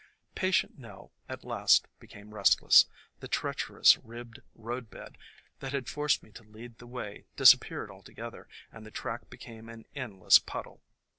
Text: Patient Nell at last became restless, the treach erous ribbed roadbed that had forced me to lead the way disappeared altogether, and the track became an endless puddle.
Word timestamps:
Patient 0.33 0.79
Nell 0.79 1.13
at 1.29 1.43
last 1.43 1.85
became 1.99 2.33
restless, 2.33 2.87
the 3.19 3.27
treach 3.29 3.67
erous 3.67 3.99
ribbed 4.03 4.39
roadbed 4.55 5.15
that 5.59 5.73
had 5.73 5.87
forced 5.87 6.23
me 6.23 6.31
to 6.31 6.43
lead 6.43 6.79
the 6.79 6.87
way 6.87 7.25
disappeared 7.35 7.91
altogether, 7.91 8.47
and 8.71 8.83
the 8.83 8.89
track 8.89 9.29
became 9.29 9.69
an 9.69 9.85
endless 9.95 10.39
puddle. 10.39 10.81